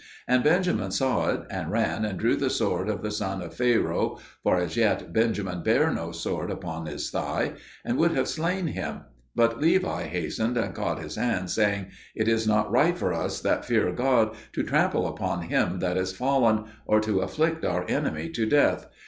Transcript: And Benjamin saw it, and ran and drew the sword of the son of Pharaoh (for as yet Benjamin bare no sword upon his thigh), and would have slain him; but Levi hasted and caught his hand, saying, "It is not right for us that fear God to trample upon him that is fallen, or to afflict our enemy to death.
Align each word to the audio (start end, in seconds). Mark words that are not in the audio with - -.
And 0.27 0.43
Benjamin 0.43 0.89
saw 0.89 1.29
it, 1.29 1.41
and 1.51 1.69
ran 1.69 2.05
and 2.05 2.17
drew 2.17 2.35
the 2.35 2.49
sword 2.49 2.89
of 2.89 3.03
the 3.03 3.11
son 3.11 3.39
of 3.39 3.53
Pharaoh 3.53 4.17
(for 4.41 4.57
as 4.57 4.75
yet 4.75 5.13
Benjamin 5.13 5.61
bare 5.61 5.91
no 5.93 6.11
sword 6.11 6.49
upon 6.49 6.87
his 6.87 7.11
thigh), 7.11 7.53
and 7.85 7.99
would 7.99 8.09
have 8.13 8.27
slain 8.27 8.65
him; 8.65 9.01
but 9.35 9.59
Levi 9.61 10.05
hasted 10.05 10.57
and 10.57 10.73
caught 10.73 10.97
his 11.03 11.17
hand, 11.17 11.51
saying, 11.51 11.89
"It 12.15 12.27
is 12.27 12.47
not 12.47 12.71
right 12.71 12.97
for 12.97 13.13
us 13.13 13.39
that 13.41 13.63
fear 13.63 13.91
God 13.91 14.35
to 14.53 14.63
trample 14.63 15.05
upon 15.05 15.43
him 15.43 15.77
that 15.81 15.97
is 15.97 16.11
fallen, 16.13 16.63
or 16.87 16.99
to 17.01 17.19
afflict 17.21 17.63
our 17.63 17.85
enemy 17.87 18.29
to 18.29 18.47
death. 18.47 18.87